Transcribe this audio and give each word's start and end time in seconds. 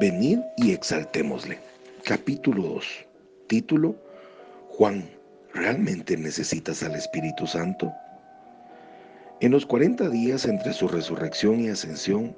Venid 0.00 0.38
y 0.56 0.72
exaltémosle. 0.72 1.58
Capítulo 2.02 2.62
2. 2.62 2.86
Título. 3.46 3.94
Juan, 4.70 5.04
¿realmente 5.52 6.16
necesitas 6.16 6.82
al 6.82 6.94
Espíritu 6.94 7.46
Santo? 7.46 7.92
En 9.42 9.52
los 9.52 9.66
40 9.66 10.08
días 10.08 10.46
entre 10.46 10.72
su 10.72 10.88
resurrección 10.88 11.60
y 11.60 11.68
ascensión, 11.68 12.34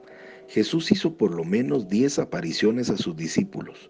Jesús 0.49 0.91
hizo 0.91 1.17
por 1.17 1.31
lo 1.31 1.45
menos 1.45 1.89
10 1.89 2.19
apariciones 2.19 2.91
a 2.91 2.97
sus 2.97 3.17
discípulos, 3.17 3.89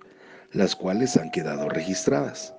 las 0.53 0.77
cuales 0.77 1.17
han 1.17 1.31
quedado 1.31 1.71
registradas. 1.71 2.55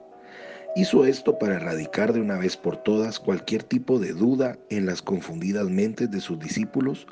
Hizo 0.76 1.06
esto 1.06 1.38
para 1.38 1.58
erradicar 1.58 2.14
de 2.14 2.22
una 2.22 2.40
vez 2.40 2.58
por 2.58 2.78
todas 2.78 3.20
cualquier 3.20 3.62
tipo 3.62 4.00
de 4.00 4.12
duda 4.12 4.58
en 4.72 4.88
las 4.88 5.04
confundidas 5.04 5.70
mentes 5.70 6.10
de 6.10 6.20
sus 6.20 6.40
discípulos 6.40 7.06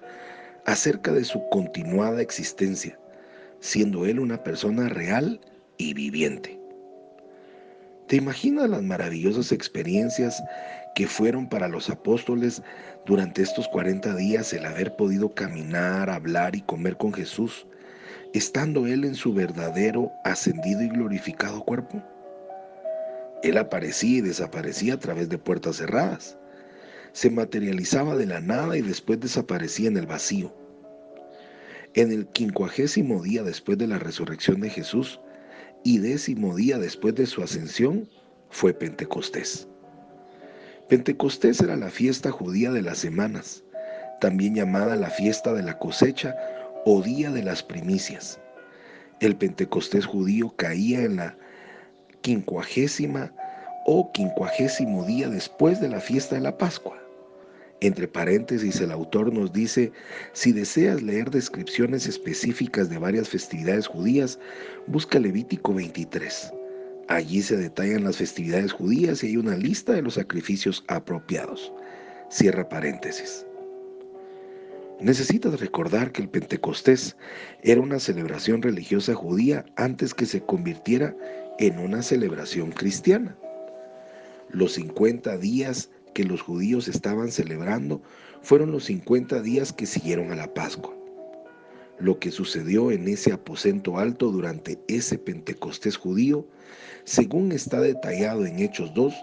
acerca 0.65 1.11
de 1.11 1.25
su 1.25 1.47
continuada 1.49 2.23
existencia 2.23 2.97
siendo 3.63 4.05
Él 4.05 4.19
una 4.19 4.43
persona 4.43 4.89
real 4.89 5.39
y 5.77 5.93
viviente. 5.93 6.59
¿Te 8.09 8.17
imaginas 8.17 8.69
las 8.69 8.83
maravillosas 8.83 9.53
experiencias 9.53 10.43
que 10.95 11.07
fueron 11.07 11.47
para 11.47 11.69
los 11.69 11.89
apóstoles 11.89 12.61
durante 13.05 13.41
estos 13.41 13.69
40 13.69 14.15
días 14.15 14.51
el 14.51 14.65
haber 14.65 14.97
podido 14.97 15.33
caminar, 15.33 16.09
hablar 16.09 16.57
y 16.57 16.61
comer 16.61 16.97
con 16.97 17.13
Jesús, 17.13 17.65
estando 18.33 18.85
Él 18.85 19.05
en 19.05 19.15
su 19.15 19.33
verdadero, 19.33 20.11
ascendido 20.25 20.81
y 20.81 20.89
glorificado 20.89 21.63
cuerpo? 21.63 22.03
Él 23.43 23.57
aparecía 23.57 24.17
y 24.17 24.21
desaparecía 24.21 24.95
a 24.95 24.99
través 24.99 25.29
de 25.29 25.37
puertas 25.37 25.77
cerradas. 25.77 26.37
Se 27.13 27.29
materializaba 27.29 28.17
de 28.17 28.25
la 28.25 28.41
nada 28.41 28.75
y 28.75 28.81
después 28.81 29.21
desaparecía 29.21 29.87
en 29.87 29.95
el 29.95 30.05
vacío. 30.05 30.53
En 31.95 32.11
el 32.11 32.25
quincuagésimo 32.25 33.21
día 33.21 33.43
después 33.43 33.77
de 33.77 33.85
la 33.85 33.99
resurrección 33.99 34.61
de 34.61 34.71
Jesús 34.71 35.19
y 35.83 35.99
décimo 35.99 36.55
día 36.55 36.79
después 36.79 37.13
de 37.13 37.27
su 37.27 37.43
ascensión 37.43 38.09
fue 38.49 38.73
Pentecostés. 38.73 39.67
Pentecostés 40.89 41.61
era 41.61 41.75
la 41.75 41.91
fiesta 41.91 42.31
judía 42.31 42.71
de 42.71 42.81
las 42.81 42.97
semanas, 42.97 43.63
también 44.19 44.55
llamada 44.55 44.95
la 44.95 45.11
fiesta 45.11 45.53
de 45.53 45.61
la 45.61 45.77
cosecha 45.77 46.35
o 46.83 47.03
día 47.03 47.29
de 47.29 47.43
las 47.43 47.61
primicias. 47.61 48.39
El 49.19 49.35
Pentecostés 49.35 50.07
judío 50.07 50.51
caía 50.55 51.01
en 51.01 51.17
la 51.17 51.37
quincuagésima 52.21 53.31
o 53.85 54.11
quincuagésimo 54.13 55.05
día 55.05 55.29
después 55.29 55.79
de 55.79 55.89
la 55.89 55.99
fiesta 55.99 56.35
de 56.35 56.41
la 56.41 56.57
Pascua. 56.57 57.02
Entre 57.83 58.07
paréntesis, 58.07 58.79
el 58.79 58.91
autor 58.91 59.33
nos 59.33 59.51
dice, 59.51 59.91
si 60.31 60.53
deseas 60.53 61.03
leer 61.03 61.29
descripciones 61.29 62.07
específicas 62.07 62.89
de 62.89 62.97
varias 62.97 63.27
festividades 63.27 63.87
judías, 63.87 64.39
busca 64.87 65.19
Levítico 65.19 65.73
23. 65.73 66.53
Allí 67.09 67.41
se 67.41 67.57
detallan 67.57 68.05
las 68.05 68.15
festividades 68.15 68.71
judías 68.71 69.21
y 69.21 69.27
hay 69.27 69.35
una 69.35 69.57
lista 69.57 69.91
de 69.91 70.01
los 70.01 70.13
sacrificios 70.13 70.85
apropiados. 70.87 71.73
Cierra 72.29 72.69
paréntesis. 72.69 73.45
Necesitas 75.01 75.59
recordar 75.59 76.13
que 76.13 76.21
el 76.21 76.29
Pentecostés 76.29 77.17
era 77.63 77.81
una 77.81 77.99
celebración 77.99 78.61
religiosa 78.61 79.13
judía 79.13 79.65
antes 79.75 80.13
que 80.13 80.25
se 80.25 80.41
convirtiera 80.41 81.13
en 81.59 81.79
una 81.79 82.01
celebración 82.01 82.71
cristiana. 82.71 83.35
Los 84.47 84.75
50 84.75 85.37
días 85.37 85.89
que 86.13 86.23
los 86.23 86.41
judíos 86.41 86.87
estaban 86.87 87.31
celebrando 87.31 88.01
fueron 88.41 88.71
los 88.71 88.85
50 88.85 89.41
días 89.41 89.73
que 89.73 89.85
siguieron 89.85 90.31
a 90.31 90.35
la 90.35 90.53
Pascua. 90.53 90.93
Lo 91.99 92.19
que 92.19 92.31
sucedió 92.31 92.91
en 92.91 93.07
ese 93.07 93.31
aposento 93.31 93.97
alto 93.97 94.31
durante 94.31 94.79
ese 94.87 95.17
Pentecostés 95.17 95.95
judío, 95.95 96.45
según 97.03 97.51
está 97.51 97.79
detallado 97.79 98.45
en 98.45 98.59
Hechos 98.59 98.93
2, 98.93 99.13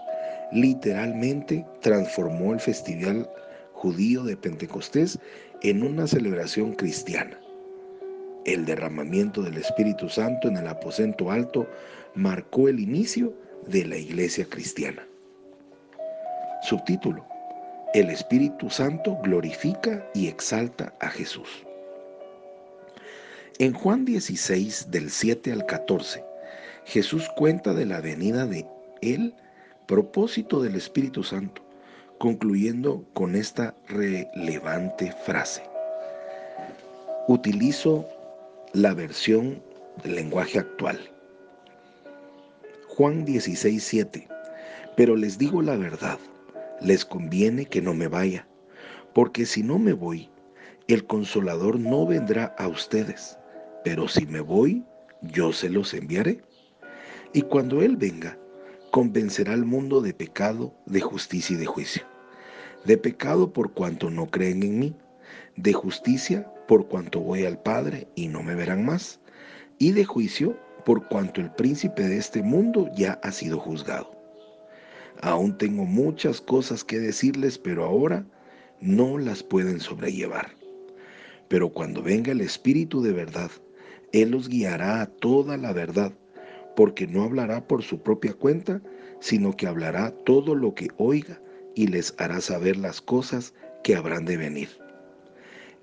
literalmente 0.51 1.65
transformó 1.81 2.53
el 2.53 2.59
festival 2.59 3.29
judío 3.73 4.23
de 4.23 4.37
Pentecostés 4.37 5.19
en 5.61 5.83
una 5.83 6.07
celebración 6.07 6.73
cristiana. 6.73 7.39
El 8.45 8.65
derramamiento 8.65 9.43
del 9.43 9.57
Espíritu 9.57 10.09
Santo 10.09 10.47
en 10.47 10.57
el 10.57 10.67
aposento 10.67 11.29
alto 11.29 11.67
marcó 12.15 12.67
el 12.67 12.79
inicio 12.79 13.33
de 13.67 13.85
la 13.85 13.97
iglesia 13.97 14.45
cristiana. 14.45 15.07
Subtítulo. 16.61 17.25
El 17.95 18.11
Espíritu 18.11 18.69
Santo 18.69 19.17
glorifica 19.23 20.07
y 20.13 20.27
exalta 20.27 20.93
a 20.99 21.09
Jesús. 21.09 21.65
En 23.57 23.73
Juan 23.73 24.05
16, 24.05 24.91
del 24.91 25.09
7 25.09 25.51
al 25.53 25.65
14, 25.65 26.23
Jesús 26.85 27.27
cuenta 27.35 27.73
de 27.73 27.87
la 27.87 27.99
venida 27.99 28.45
de 28.45 28.67
Él, 29.01 29.33
propósito 29.87 30.61
del 30.61 30.75
Espíritu 30.75 31.23
Santo, 31.23 31.63
concluyendo 32.19 33.03
con 33.13 33.35
esta 33.35 33.73
relevante 33.87 35.11
frase. 35.25 35.63
Utilizo 37.27 38.07
la 38.73 38.93
versión 38.93 39.63
del 40.03 40.13
lenguaje 40.13 40.59
actual. 40.59 40.99
Juan 42.87 43.25
16, 43.25 43.83
7. 43.83 44.27
Pero 44.95 45.15
les 45.15 45.39
digo 45.39 45.63
la 45.63 45.75
verdad 45.75 46.19
les 46.81 47.05
conviene 47.05 47.65
que 47.65 47.81
no 47.81 47.93
me 47.93 48.07
vaya, 48.07 48.47
porque 49.13 49.45
si 49.45 49.63
no 49.63 49.77
me 49.77 49.93
voy, 49.93 50.29
el 50.87 51.05
consolador 51.05 51.79
no 51.79 52.05
vendrá 52.05 52.55
a 52.57 52.67
ustedes, 52.67 53.37
pero 53.83 54.07
si 54.07 54.25
me 54.25 54.41
voy, 54.41 54.83
yo 55.21 55.53
se 55.53 55.69
los 55.69 55.93
enviaré. 55.93 56.41
Y 57.33 57.43
cuando 57.43 57.81
Él 57.81 57.97
venga, 57.97 58.37
convencerá 58.91 59.53
al 59.53 59.65
mundo 59.65 60.01
de 60.01 60.13
pecado, 60.13 60.73
de 60.85 61.01
justicia 61.01 61.55
y 61.55 61.59
de 61.59 61.65
juicio. 61.65 62.03
De 62.83 62.97
pecado 62.97 63.53
por 63.53 63.73
cuanto 63.73 64.09
no 64.09 64.27
creen 64.27 64.63
en 64.63 64.79
mí, 64.79 64.95
de 65.55 65.73
justicia 65.73 66.51
por 66.67 66.87
cuanto 66.87 67.19
voy 67.19 67.45
al 67.45 67.61
Padre 67.61 68.07
y 68.15 68.27
no 68.27 68.43
me 68.43 68.55
verán 68.55 68.85
más, 68.85 69.19
y 69.77 69.91
de 69.91 70.03
juicio 70.03 70.57
por 70.83 71.07
cuanto 71.07 71.41
el 71.41 71.51
príncipe 71.51 72.03
de 72.03 72.17
este 72.17 72.41
mundo 72.41 72.89
ya 72.95 73.19
ha 73.23 73.31
sido 73.31 73.59
juzgado. 73.59 74.20
Aún 75.21 75.57
tengo 75.57 75.85
muchas 75.85 76.41
cosas 76.41 76.83
que 76.83 76.99
decirles, 76.99 77.57
pero 77.57 77.85
ahora 77.85 78.25
no 78.79 79.17
las 79.19 79.43
pueden 79.43 79.79
sobrellevar. 79.79 80.49
Pero 81.47 81.69
cuando 81.69 82.01
venga 82.01 82.31
el 82.31 82.41
Espíritu 82.41 83.01
de 83.01 83.13
verdad, 83.13 83.51
Él 84.13 84.31
los 84.31 84.49
guiará 84.49 85.01
a 85.01 85.05
toda 85.05 85.57
la 85.57 85.73
verdad, 85.73 86.11
porque 86.75 87.05
no 87.05 87.23
hablará 87.23 87.67
por 87.67 87.83
su 87.83 88.01
propia 88.01 88.33
cuenta, 88.33 88.81
sino 89.19 89.55
que 89.55 89.67
hablará 89.67 90.11
todo 90.25 90.55
lo 90.55 90.73
que 90.73 90.87
oiga 90.97 91.39
y 91.75 91.87
les 91.87 92.15
hará 92.17 92.41
saber 92.41 92.77
las 92.77 93.01
cosas 93.01 93.53
que 93.83 93.95
habrán 93.95 94.25
de 94.25 94.37
venir. 94.37 94.69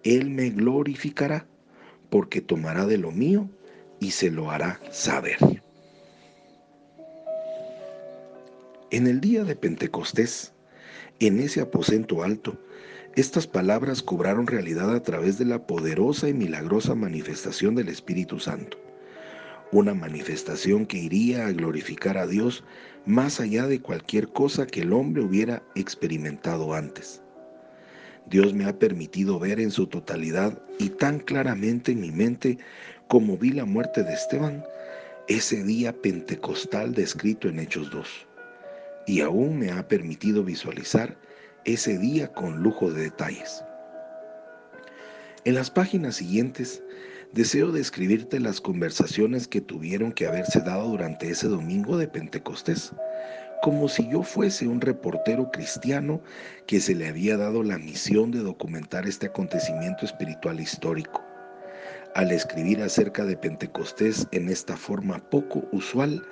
Él 0.03 0.31
me 0.31 0.51
glorificará, 0.51 1.47
porque 2.11 2.41
tomará 2.41 2.87
de 2.87 2.99
lo 2.99 3.13
mío 3.13 3.49
y 4.01 4.11
se 4.11 4.31
lo 4.31 4.51
hará 4.51 4.81
saber. 4.91 5.58
En 8.91 9.07
el 9.07 9.21
día 9.21 9.45
de 9.45 9.55
Pentecostés, 9.55 10.55
en 11.21 11.41
ese 11.41 11.61
aposento 11.61 12.23
alto, 12.23 12.59
estas 13.17 13.47
palabras 13.47 14.03
cobraron 14.03 14.47
realidad 14.47 14.95
a 14.95 15.03
través 15.03 15.37
de 15.37 15.45
la 15.45 15.67
poderosa 15.67 16.27
y 16.31 16.33
milagrosa 16.33 16.95
manifestación 16.95 17.75
del 17.75 17.91
Espíritu 17.91 18.41
Santo. 18.41 18.79
Una 19.73 19.93
manifestación 19.93 20.87
que 20.87 20.97
iría 20.97 21.47
a 21.47 21.53
glorificar 21.53 22.17
a 22.17 22.27
Dios 22.27 22.65
más 23.05 23.41
allá 23.41 23.67
de 23.67 23.83
cualquier 23.83 24.29
cosa 24.29 24.67
que 24.67 24.81
el 24.81 24.95
hombre 24.95 25.23
hubiera 25.23 25.63
experimentado 25.75 26.73
antes. 26.73 27.21
Dios 28.25 28.55
me 28.55 28.65
ha 28.65 28.79
permitido 28.79 29.39
ver 29.39 29.61
en 29.61 29.71
su 29.71 29.87
totalidad 29.87 30.63
y 30.79 30.89
tan 30.89 31.19
claramente 31.19 31.93
en 31.93 32.01
mi 32.01 32.11
mente 32.11 32.57
como 33.07 33.37
vi 33.37 33.51
la 33.51 33.67
muerte 33.67 34.03
de 34.03 34.15
Esteban, 34.15 34.65
ese 35.29 35.63
día 35.63 35.93
pentecostal 35.93 36.95
descrito 36.95 37.51
en 37.51 37.59
Hechos 37.59 37.91
2 37.91 38.28
y 39.09 39.23
aún 39.23 39.59
me 39.59 39.73
ha 39.73 39.89
permitido 39.89 40.45
visualizar 40.45 41.17
ese 41.65 41.97
día 41.97 42.29
con 42.29 42.63
lujo 42.63 42.93
de 42.93 43.05
detalles. 43.05 43.65
En 45.45 45.55
las 45.55 45.71
páginas 45.71 46.17
siguientes 46.17 46.83
deseo 47.33 47.73
describirte 47.73 48.39
las 48.39 48.61
conversaciones 48.61 49.49
que 49.49 49.63
tuvieron 49.63 50.13
que 50.13 50.27
haberse 50.27 50.61
dado 50.61 50.89
durante 50.89 51.31
ese 51.31 51.49
domingo 51.49 51.97
de 51.97 52.07
Pentecostés, 52.07 52.93
como 53.63 53.89
si 53.89 54.09
yo 54.11 54.23
fuese 54.23 54.69
un 54.69 54.83
reportero 54.83 55.51
cristiano 55.51 56.21
que 56.67 56.79
se 56.79 56.95
le 56.95 57.09
había 57.09 57.39
dado 57.39 57.63
la 57.63 57.79
misión 57.79 58.31
de 58.31 58.41
documentar 58.41 59.07
este 59.09 59.29
acontecimiento 59.29 60.05
espiritual 60.05 60.61
histórico. 60.61 61.25
Al 62.15 62.31
escribir 62.31 62.83
acerca 62.83 63.25
de 63.25 63.37
Pentecostés 63.39 64.29
en 64.33 64.51
esta 64.51 64.77
forma 64.77 65.19
poco 65.31 65.67
usual, 65.73 66.23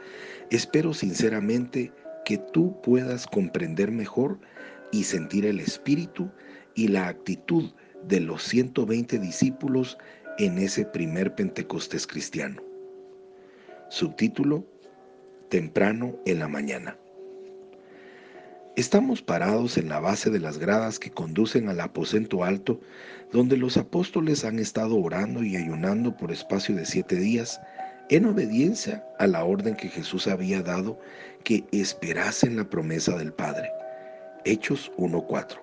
espero 0.50 0.92
sinceramente 0.92 1.92
que 2.26 2.38
tú 2.38 2.78
puedas 2.82 3.24
comprender 3.28 3.92
mejor 3.92 4.40
y 4.90 5.04
sentir 5.04 5.46
el 5.46 5.60
espíritu 5.60 6.28
y 6.74 6.88
la 6.88 7.06
actitud 7.06 7.70
de 8.02 8.18
los 8.18 8.42
120 8.42 9.20
discípulos 9.20 9.96
en 10.36 10.58
ese 10.58 10.84
primer 10.84 11.36
Pentecostés 11.36 12.04
cristiano. 12.04 12.60
Subtítulo, 13.90 14.66
Temprano 15.50 16.18
en 16.26 16.40
la 16.40 16.48
mañana. 16.48 16.98
Estamos 18.74 19.22
parados 19.22 19.78
en 19.78 19.88
la 19.88 20.00
base 20.00 20.28
de 20.28 20.40
las 20.40 20.58
gradas 20.58 20.98
que 20.98 21.12
conducen 21.12 21.68
al 21.68 21.80
aposento 21.80 22.42
alto, 22.42 22.80
donde 23.32 23.56
los 23.56 23.76
apóstoles 23.76 24.44
han 24.44 24.58
estado 24.58 24.96
orando 24.96 25.44
y 25.44 25.54
ayunando 25.54 26.16
por 26.16 26.32
espacio 26.32 26.74
de 26.74 26.86
siete 26.86 27.14
días, 27.14 27.60
en 28.08 28.24
obediencia 28.26 29.04
a 29.18 29.26
la 29.26 29.44
orden 29.44 29.74
que 29.74 29.88
Jesús 29.88 30.28
había 30.28 30.62
dado 30.62 30.98
que 31.42 31.64
esperasen 31.72 32.56
la 32.56 32.64
promesa 32.64 33.16
del 33.16 33.32
Padre. 33.32 33.70
Hechos 34.44 34.92
1.4. 34.96 35.58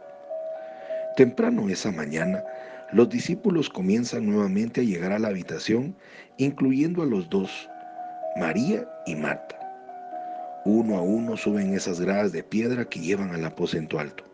Temprano 1.16 1.70
esa 1.70 1.92
mañana, 1.92 2.44
los 2.92 3.08
discípulos 3.08 3.70
comienzan 3.70 4.26
nuevamente 4.26 4.82
a 4.82 4.84
llegar 4.84 5.14
a 5.14 5.20
la 5.20 5.30
habitación, 5.30 5.96
incluyendo 6.38 7.02
a 7.02 7.06
los 7.06 7.30
dos, 7.30 7.70
María 8.36 8.86
y 9.06 9.16
Marta. 9.16 9.58
Uno 10.66 10.98
a 10.98 11.02
uno 11.02 11.38
suben 11.38 11.74
esas 11.74 12.02
gradas 12.02 12.34
de 12.34 12.44
piedra 12.44 12.86
que 12.86 13.00
llevan 13.00 13.34
al 13.34 13.46
aposento 13.46 14.00
alto. 14.00 14.26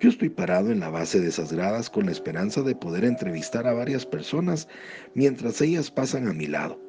Yo 0.00 0.10
estoy 0.10 0.28
parado 0.28 0.70
en 0.70 0.80
la 0.80 0.90
base 0.90 1.20
de 1.20 1.28
esas 1.28 1.50
gradas 1.50 1.88
con 1.88 2.06
la 2.06 2.12
esperanza 2.12 2.60
de 2.60 2.74
poder 2.74 3.04
entrevistar 3.04 3.66
a 3.66 3.72
varias 3.72 4.04
personas 4.04 4.68
mientras 5.14 5.62
ellas 5.62 5.90
pasan 5.90 6.28
a 6.28 6.34
mi 6.34 6.46
lado 6.46 6.85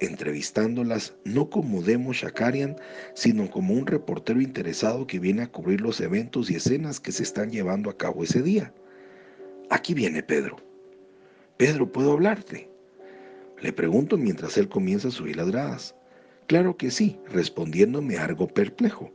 entrevistándolas 0.00 1.14
no 1.24 1.50
como 1.50 1.82
Demo 1.82 2.12
Shakarian, 2.12 2.76
sino 3.14 3.50
como 3.50 3.74
un 3.74 3.86
reportero 3.86 4.40
interesado 4.40 5.06
que 5.06 5.18
viene 5.18 5.42
a 5.42 5.52
cubrir 5.52 5.80
los 5.80 6.00
eventos 6.00 6.50
y 6.50 6.56
escenas 6.56 7.00
que 7.00 7.12
se 7.12 7.22
están 7.22 7.50
llevando 7.50 7.90
a 7.90 7.96
cabo 7.96 8.24
ese 8.24 8.42
día. 8.42 8.72
Aquí 9.68 9.94
viene 9.94 10.22
Pedro. 10.22 10.56
Pedro, 11.56 11.92
¿puedo 11.92 12.12
hablarte? 12.12 12.68
Le 13.60 13.72
pregunto 13.72 14.16
mientras 14.16 14.56
él 14.56 14.68
comienza 14.68 15.08
a 15.08 15.12
subir 15.12 15.36
las 15.36 15.50
gradas. 15.50 15.94
Claro 16.46 16.76
que 16.76 16.90
sí, 16.90 17.20
respondiéndome 17.30 18.16
algo 18.16 18.48
perplejo. 18.48 19.12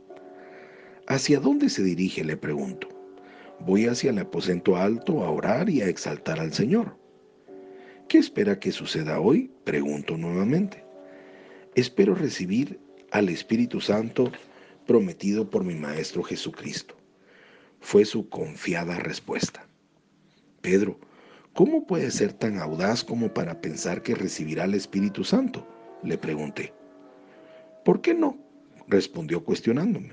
¿Hacia 1.08 1.40
dónde 1.40 1.68
se 1.68 1.82
dirige? 1.82 2.24
Le 2.24 2.36
pregunto. 2.36 2.88
Voy 3.60 3.86
hacia 3.86 4.10
el 4.10 4.18
aposento 4.18 4.76
alto 4.76 5.24
a 5.24 5.30
orar 5.30 5.68
y 5.68 5.82
a 5.82 5.88
exaltar 5.88 6.40
al 6.40 6.52
Señor. 6.52 6.96
¿Qué 8.08 8.18
espera 8.18 8.60
que 8.60 8.70
suceda 8.70 9.18
hoy? 9.18 9.50
Pregunto 9.64 10.16
nuevamente. 10.16 10.84
Espero 11.74 12.14
recibir 12.14 12.78
al 13.10 13.28
Espíritu 13.28 13.80
Santo 13.80 14.30
prometido 14.86 15.50
por 15.50 15.64
mi 15.64 15.74
Maestro 15.74 16.22
Jesucristo. 16.22 16.94
Fue 17.80 18.04
su 18.04 18.28
confiada 18.28 18.96
respuesta. 19.00 19.66
Pedro, 20.60 21.00
¿cómo 21.52 21.84
puede 21.84 22.12
ser 22.12 22.32
tan 22.32 22.60
audaz 22.60 23.02
como 23.02 23.34
para 23.34 23.60
pensar 23.60 24.02
que 24.02 24.14
recibirá 24.14 24.64
al 24.64 24.74
Espíritu 24.74 25.24
Santo? 25.24 25.66
Le 26.04 26.16
pregunté. 26.16 26.72
¿Por 27.84 28.00
qué 28.02 28.14
no? 28.14 28.38
respondió 28.86 29.44
cuestionándome. 29.44 30.12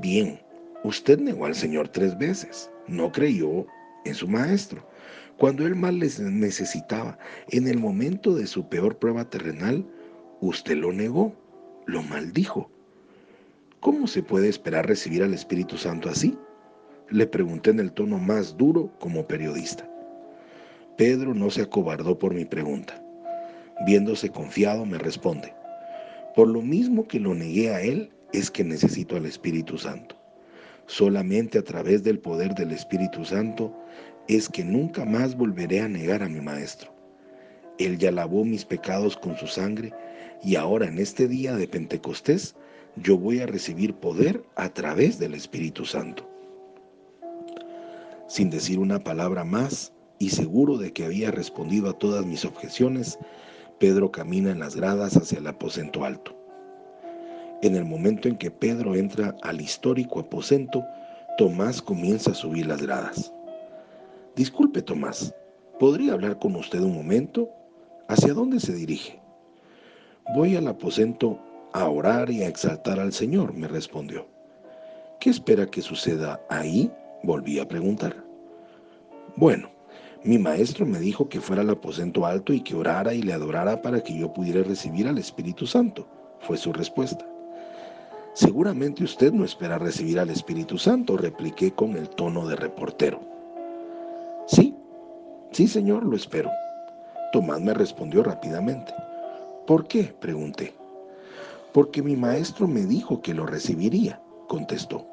Bien, 0.00 0.40
usted 0.82 1.20
negó 1.20 1.46
al 1.46 1.54
Señor 1.54 1.86
tres 1.86 2.18
veces, 2.18 2.68
no 2.88 3.12
creyó 3.12 3.64
en 4.04 4.14
su 4.16 4.26
Maestro 4.26 4.90
cuando 5.40 5.66
él 5.66 5.74
más 5.74 5.94
les 5.94 6.20
necesitaba, 6.20 7.18
en 7.48 7.66
el 7.66 7.78
momento 7.78 8.34
de 8.34 8.46
su 8.46 8.68
peor 8.68 8.98
prueba 8.98 9.24
terrenal, 9.24 9.86
usted 10.42 10.76
lo 10.76 10.92
negó, 10.92 11.34
lo 11.86 12.02
maldijo. 12.02 12.70
¿Cómo 13.80 14.06
se 14.06 14.22
puede 14.22 14.50
esperar 14.50 14.86
recibir 14.86 15.22
al 15.22 15.32
Espíritu 15.32 15.78
Santo 15.78 16.10
así? 16.10 16.36
Le 17.08 17.26
pregunté 17.26 17.70
en 17.70 17.80
el 17.80 17.90
tono 17.90 18.18
más 18.18 18.58
duro 18.58 18.92
como 18.98 19.26
periodista. 19.26 19.90
Pedro 20.98 21.32
no 21.32 21.48
se 21.48 21.62
acobardó 21.62 22.18
por 22.18 22.34
mi 22.34 22.44
pregunta. 22.44 23.02
Viéndose 23.86 24.28
confiado, 24.28 24.84
me 24.84 24.98
responde, 24.98 25.54
por 26.36 26.48
lo 26.48 26.60
mismo 26.60 27.08
que 27.08 27.18
lo 27.18 27.34
negué 27.34 27.70
a 27.70 27.80
él, 27.80 28.10
es 28.34 28.50
que 28.50 28.62
necesito 28.62 29.16
al 29.16 29.24
Espíritu 29.24 29.78
Santo. 29.78 30.16
Solamente 30.84 31.58
a 31.58 31.62
través 31.62 32.02
del 32.02 32.18
poder 32.18 32.54
del 32.54 32.72
Espíritu 32.72 33.24
Santo 33.24 33.74
es 34.28 34.48
que 34.48 34.64
nunca 34.64 35.04
más 35.04 35.36
volveré 35.36 35.80
a 35.80 35.88
negar 35.88 36.22
a 36.22 36.28
mi 36.28 36.40
Maestro. 36.40 36.92
Él 37.78 37.98
ya 37.98 38.10
lavó 38.12 38.44
mis 38.44 38.64
pecados 38.64 39.16
con 39.16 39.36
su 39.36 39.46
sangre 39.46 39.92
y 40.42 40.56
ahora 40.56 40.86
en 40.86 40.98
este 40.98 41.28
día 41.28 41.56
de 41.56 41.66
Pentecostés 41.66 42.54
yo 42.96 43.16
voy 43.16 43.40
a 43.40 43.46
recibir 43.46 43.94
poder 43.94 44.44
a 44.56 44.68
través 44.68 45.18
del 45.18 45.34
Espíritu 45.34 45.84
Santo. 45.84 46.28
Sin 48.28 48.50
decir 48.50 48.78
una 48.78 49.02
palabra 49.02 49.44
más 49.44 49.92
y 50.18 50.30
seguro 50.30 50.76
de 50.76 50.92
que 50.92 51.04
había 51.04 51.30
respondido 51.30 51.90
a 51.90 51.98
todas 51.98 52.26
mis 52.26 52.44
objeciones, 52.44 53.18
Pedro 53.78 54.12
camina 54.12 54.50
en 54.50 54.58
las 54.58 54.76
gradas 54.76 55.16
hacia 55.16 55.38
el 55.38 55.46
aposento 55.46 56.04
alto. 56.04 56.36
En 57.62 57.74
el 57.76 57.84
momento 57.84 58.28
en 58.28 58.36
que 58.36 58.50
Pedro 58.50 58.94
entra 58.94 59.34
al 59.42 59.60
histórico 59.60 60.20
aposento, 60.20 60.84
Tomás 61.38 61.80
comienza 61.80 62.32
a 62.32 62.34
subir 62.34 62.66
las 62.66 62.82
gradas. 62.82 63.32
Disculpe, 64.40 64.80
Tomás, 64.80 65.34
¿podría 65.78 66.14
hablar 66.14 66.38
con 66.38 66.56
usted 66.56 66.80
un 66.80 66.94
momento? 66.94 67.50
¿Hacia 68.08 68.32
dónde 68.32 68.58
se 68.58 68.72
dirige? 68.72 69.20
Voy 70.34 70.56
al 70.56 70.66
aposento 70.66 71.38
a 71.74 71.86
orar 71.90 72.30
y 72.30 72.42
a 72.42 72.48
exaltar 72.48 72.98
al 72.98 73.12
Señor, 73.12 73.52
me 73.52 73.68
respondió. 73.68 74.26
¿Qué 75.20 75.28
espera 75.28 75.66
que 75.66 75.82
suceda 75.82 76.40
ahí? 76.48 76.90
Volví 77.22 77.58
a 77.58 77.68
preguntar. 77.68 78.16
Bueno, 79.36 79.68
mi 80.24 80.38
maestro 80.38 80.86
me 80.86 81.00
dijo 81.00 81.28
que 81.28 81.42
fuera 81.42 81.60
al 81.60 81.68
aposento 81.68 82.24
alto 82.24 82.54
y 82.54 82.62
que 82.62 82.74
orara 82.74 83.12
y 83.12 83.20
le 83.20 83.34
adorara 83.34 83.82
para 83.82 84.02
que 84.02 84.18
yo 84.18 84.32
pudiera 84.32 84.62
recibir 84.62 85.06
al 85.06 85.18
Espíritu 85.18 85.66
Santo, 85.66 86.08
fue 86.38 86.56
su 86.56 86.72
respuesta. 86.72 87.26
Seguramente 88.32 89.04
usted 89.04 89.34
no 89.34 89.44
espera 89.44 89.76
recibir 89.76 90.18
al 90.18 90.30
Espíritu 90.30 90.78
Santo, 90.78 91.18
repliqué 91.18 91.72
con 91.72 91.94
el 91.94 92.08
tono 92.08 92.48
de 92.48 92.56
reportero. 92.56 93.29
Sí, 95.60 95.68
señor, 95.68 96.06
lo 96.06 96.16
espero. 96.16 96.50
Tomás 97.34 97.60
me 97.60 97.74
respondió 97.74 98.22
rápidamente. 98.22 98.94
¿Por 99.66 99.86
qué? 99.86 100.04
pregunté. 100.04 100.72
Porque 101.74 102.00
mi 102.00 102.16
maestro 102.16 102.66
me 102.66 102.86
dijo 102.86 103.20
que 103.20 103.34
lo 103.34 103.44
recibiría, 103.44 104.18
contestó. 104.48 105.06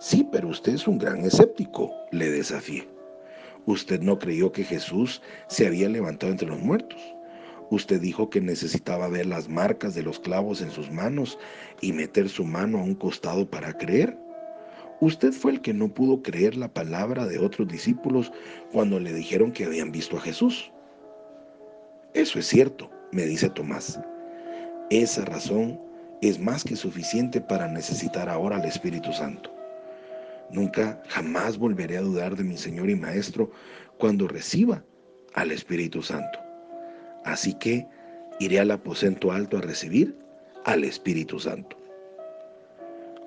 Sí, 0.00 0.26
pero 0.32 0.48
usted 0.48 0.72
es 0.72 0.88
un 0.88 0.96
gran 0.96 1.26
escéptico, 1.26 1.92
le 2.10 2.30
desafié. 2.30 2.88
Usted 3.66 4.00
no 4.00 4.18
creyó 4.18 4.50
que 4.50 4.64
Jesús 4.64 5.20
se 5.46 5.66
había 5.66 5.90
levantado 5.90 6.32
entre 6.32 6.48
los 6.48 6.60
muertos. 6.60 7.02
Usted 7.68 8.00
dijo 8.00 8.30
que 8.30 8.40
necesitaba 8.40 9.08
ver 9.08 9.26
las 9.26 9.50
marcas 9.50 9.94
de 9.94 10.04
los 10.04 10.20
clavos 10.20 10.62
en 10.62 10.70
sus 10.70 10.90
manos 10.90 11.38
y 11.82 11.92
meter 11.92 12.30
su 12.30 12.46
mano 12.46 12.78
a 12.78 12.82
un 12.82 12.94
costado 12.94 13.44
para 13.44 13.76
creer. 13.76 14.16
Usted 15.04 15.32
fue 15.32 15.50
el 15.52 15.60
que 15.60 15.74
no 15.74 15.92
pudo 15.92 16.22
creer 16.22 16.56
la 16.56 16.72
palabra 16.72 17.26
de 17.26 17.38
otros 17.38 17.68
discípulos 17.68 18.32
cuando 18.72 18.98
le 18.98 19.12
dijeron 19.12 19.52
que 19.52 19.66
habían 19.66 19.92
visto 19.92 20.16
a 20.16 20.20
Jesús. 20.22 20.72
Eso 22.14 22.38
es 22.38 22.46
cierto, 22.46 22.90
me 23.12 23.26
dice 23.26 23.50
Tomás. 23.50 24.00
Esa 24.88 25.26
razón 25.26 25.78
es 26.22 26.40
más 26.40 26.64
que 26.64 26.74
suficiente 26.74 27.42
para 27.42 27.68
necesitar 27.68 28.30
ahora 28.30 28.56
al 28.56 28.64
Espíritu 28.64 29.12
Santo. 29.12 29.54
Nunca, 30.50 31.02
jamás 31.08 31.58
volveré 31.58 31.98
a 31.98 32.00
dudar 32.00 32.34
de 32.34 32.44
mi 32.44 32.56
Señor 32.56 32.88
y 32.88 32.94
Maestro 32.94 33.50
cuando 33.98 34.26
reciba 34.26 34.82
al 35.34 35.52
Espíritu 35.52 36.00
Santo. 36.00 36.38
Así 37.26 37.52
que 37.52 37.86
iré 38.40 38.58
al 38.58 38.70
aposento 38.70 39.32
alto 39.32 39.58
a 39.58 39.60
recibir 39.60 40.16
al 40.64 40.82
Espíritu 40.82 41.38
Santo. 41.38 41.83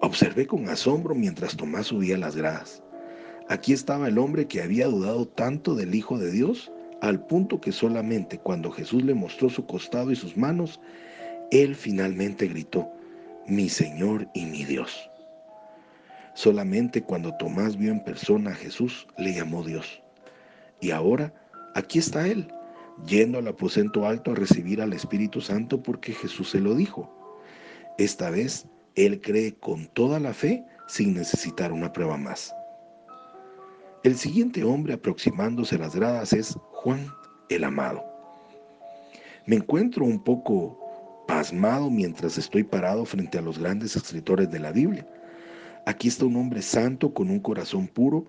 Observé 0.07 0.47
con 0.47 0.69
asombro 0.69 1.13
mientras 1.13 1.57
Tomás 1.57 1.87
subía 1.87 2.17
las 2.17 2.33
gradas. 2.33 2.81
Aquí 3.49 3.73
estaba 3.73 4.07
el 4.07 4.17
hombre 4.17 4.47
que 4.47 4.61
había 4.61 4.87
dudado 4.87 5.27
tanto 5.27 5.75
del 5.75 5.93
Hijo 5.93 6.17
de 6.17 6.31
Dios, 6.31 6.71
al 7.01 7.27
punto 7.27 7.59
que 7.59 7.73
solamente 7.73 8.37
cuando 8.37 8.71
Jesús 8.71 9.03
le 9.03 9.13
mostró 9.13 9.49
su 9.49 9.65
costado 9.65 10.09
y 10.09 10.15
sus 10.15 10.37
manos, 10.37 10.79
él 11.51 11.75
finalmente 11.75 12.47
gritó, 12.47 12.89
mi 13.47 13.67
Señor 13.67 14.29
y 14.33 14.45
mi 14.45 14.63
Dios. 14.63 15.11
Solamente 16.35 17.01
cuando 17.01 17.35
Tomás 17.35 17.75
vio 17.75 17.91
en 17.91 18.01
persona 18.01 18.51
a 18.51 18.55
Jesús, 18.55 19.07
le 19.17 19.33
llamó 19.33 19.61
Dios. 19.61 20.01
Y 20.79 20.91
ahora, 20.91 21.33
aquí 21.75 21.99
está 21.99 22.29
él, 22.29 22.47
yendo 23.05 23.39
al 23.39 23.47
aposento 23.49 24.05
alto 24.05 24.31
a 24.31 24.35
recibir 24.35 24.81
al 24.81 24.93
Espíritu 24.93 25.41
Santo 25.41 25.83
porque 25.83 26.13
Jesús 26.13 26.51
se 26.51 26.61
lo 26.61 26.75
dijo. 26.75 27.13
Esta 27.97 28.29
vez 28.29 28.69
él 28.97 29.21
cree 29.21 29.53
con 29.53 29.85
toda 29.93 30.19
la 30.19 30.33
fe 30.33 30.65
sin 30.87 31.13
necesitar 31.13 31.71
una 31.71 31.93
prueba 31.93 32.17
más. 32.17 32.53
El 34.03 34.17
siguiente 34.17 34.63
hombre 34.63 34.93
aproximándose 34.93 35.75
a 35.75 35.79
las 35.79 35.95
gradas 35.95 36.33
es 36.33 36.57
Juan 36.71 37.07
el 37.49 37.63
Amado. 37.63 38.03
Me 39.45 39.57
encuentro 39.57 40.03
un 40.03 40.21
poco 40.23 41.25
pasmado 41.27 41.89
mientras 41.91 42.37
estoy 42.37 42.63
parado 42.63 43.05
frente 43.05 43.37
a 43.37 43.41
los 43.41 43.59
grandes 43.59 43.95
escritores 43.95 44.49
de 44.49 44.59
la 44.59 44.71
Biblia. 44.71 45.07
Aquí 45.85 46.07
está 46.07 46.25
un 46.25 46.35
hombre 46.35 46.61
santo 46.61 47.13
con 47.13 47.29
un 47.29 47.39
corazón 47.39 47.87
puro, 47.87 48.25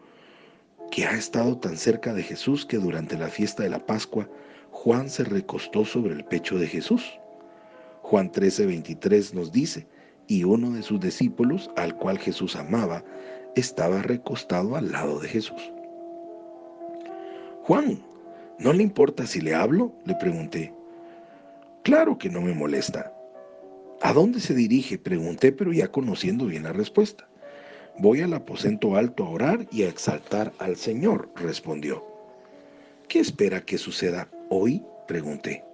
que 0.91 1.07
ha 1.07 1.13
estado 1.13 1.59
tan 1.59 1.77
cerca 1.77 2.13
de 2.13 2.23
Jesús 2.23 2.65
que 2.65 2.79
durante 2.79 3.19
la 3.19 3.29
fiesta 3.29 3.63
de 3.63 3.71
la 3.71 3.85
Pascua 3.85 4.29
Juan 4.71 5.09
se 5.09 5.25
recostó 5.25 5.85
sobre 5.85 6.15
el 6.15 6.25
pecho 6.25 6.59
de 6.59 6.67
Jesús. 6.67 7.19
Juan 8.03 8.31
13:23 8.31 9.35
nos 9.35 9.51
dice, 9.51 9.87
y 10.28 10.44
uno 10.44 10.70
de 10.70 10.82
sus 10.82 11.00
discípulos, 11.00 11.70
al 11.76 11.97
cual 11.97 12.18
Jesús 12.18 12.54
amaba, 12.54 13.02
estaba 13.56 14.02
recostado 14.02 14.76
al 14.76 14.92
lado 14.92 15.18
de 15.18 15.28
Jesús. 15.28 15.73
Juan, 17.64 18.02
¿no 18.58 18.73
le 18.73 18.82
importa 18.82 19.26
si 19.26 19.40
le 19.40 19.54
hablo? 19.54 19.92
le 20.04 20.14
pregunté. 20.14 20.73
Claro 21.82 22.18
que 22.18 22.30
no 22.30 22.40
me 22.40 22.54
molesta. 22.54 23.12
¿A 24.02 24.12
dónde 24.12 24.40
se 24.40 24.54
dirige? 24.54 24.99
Pregunté, 24.99 25.50
pero 25.50 25.73
ya 25.73 25.88
conociendo 25.88 26.47
bien 26.47 26.62
la 26.62 26.73
respuesta. 26.73 27.26
Voy 27.99 28.20
al 28.20 28.32
aposento 28.35 28.94
alto 28.94 29.25
a 29.25 29.30
orar 29.30 29.66
y 29.73 29.82
a 29.82 29.88
exaltar 29.88 30.52
al 30.58 30.76
Señor, 30.76 31.30
respondió. 31.35 32.04
¿Qué 33.08 33.18
espera 33.18 33.62
que 33.62 33.78
suceda 33.78 34.28
hoy? 34.50 34.85
Pregunté. 35.08 35.64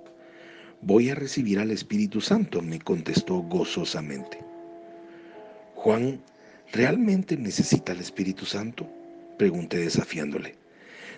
Voy 0.83 1.11
a 1.11 1.15
recibir 1.15 1.59
al 1.59 1.71
Espíritu 1.71 2.21
Santo, 2.21 2.61
me 2.61 2.79
contestó 2.79 3.37
gozosamente. 3.43 4.39
Juan, 5.75 6.21
¿realmente 6.73 7.37
necesita 7.37 7.93
el 7.93 8.01
Espíritu 8.01 8.45
Santo? 8.45 8.87
Pregunté 9.39 9.79
desafiándole. 9.79 10.57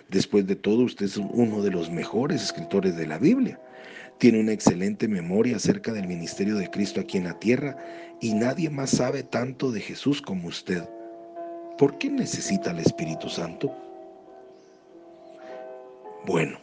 Después 0.09 0.47
de 0.47 0.55
todo, 0.55 0.83
usted 0.83 1.05
es 1.05 1.17
uno 1.17 1.61
de 1.61 1.71
los 1.71 1.91
mejores 1.91 2.41
escritores 2.43 2.95
de 2.95 3.07
la 3.07 3.17
Biblia. 3.17 3.59
Tiene 4.19 4.39
una 4.39 4.53
excelente 4.53 5.07
memoria 5.07 5.57
acerca 5.57 5.91
del 5.91 6.07
ministerio 6.07 6.55
de 6.55 6.69
Cristo 6.69 7.01
aquí 7.01 7.17
en 7.17 7.25
la 7.25 7.37
tierra 7.39 7.77
y 8.21 8.33
nadie 8.33 8.69
más 8.69 8.89
sabe 8.91 9.23
tanto 9.23 9.71
de 9.71 9.81
Jesús 9.81 10.21
como 10.21 10.47
usted. 10.47 10.83
¿Por 11.77 11.97
qué 11.97 12.09
necesita 12.09 12.71
el 12.71 12.79
Espíritu 12.79 13.29
Santo? 13.29 13.71
Bueno, 16.25 16.57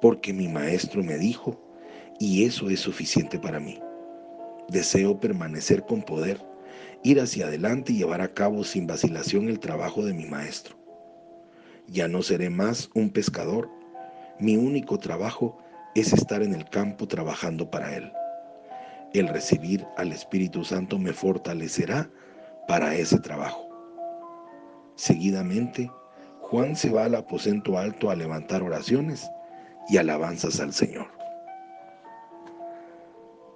porque 0.00 0.32
mi 0.32 0.48
maestro 0.48 1.02
me 1.04 1.16
dijo, 1.16 1.63
y 2.18 2.44
eso 2.44 2.70
es 2.70 2.80
suficiente 2.80 3.38
para 3.38 3.60
mí. 3.60 3.80
Deseo 4.68 5.20
permanecer 5.20 5.84
con 5.84 6.02
poder, 6.02 6.40
ir 7.02 7.20
hacia 7.20 7.46
adelante 7.46 7.92
y 7.92 7.98
llevar 7.98 8.20
a 8.20 8.32
cabo 8.32 8.64
sin 8.64 8.86
vacilación 8.86 9.48
el 9.48 9.60
trabajo 9.60 10.04
de 10.04 10.14
mi 10.14 10.24
maestro. 10.24 10.76
Ya 11.86 12.08
no 12.08 12.22
seré 12.22 12.48
más 12.48 12.88
un 12.94 13.10
pescador, 13.10 13.68
mi 14.38 14.56
único 14.56 14.98
trabajo 14.98 15.58
es 15.94 16.12
estar 16.12 16.42
en 16.42 16.54
el 16.54 16.68
campo 16.70 17.06
trabajando 17.06 17.70
para 17.70 17.94
Él. 17.94 18.10
El 19.12 19.28
recibir 19.28 19.86
al 19.96 20.12
Espíritu 20.12 20.64
Santo 20.64 20.98
me 20.98 21.12
fortalecerá 21.12 22.10
para 22.66 22.96
ese 22.96 23.18
trabajo. 23.18 23.68
Seguidamente, 24.96 25.90
Juan 26.40 26.74
se 26.74 26.90
va 26.90 27.04
al 27.04 27.14
aposento 27.14 27.78
alto 27.78 28.10
a 28.10 28.16
levantar 28.16 28.62
oraciones 28.62 29.30
y 29.88 29.98
alabanzas 29.98 30.58
al 30.60 30.72
Señor. 30.72 31.06